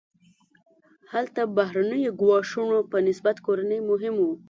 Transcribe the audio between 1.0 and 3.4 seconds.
هلته بهرنیو ګواښونو په نسبت